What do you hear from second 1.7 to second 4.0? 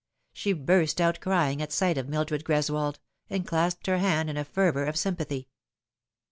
sight of Mildred Greswold, and clasped her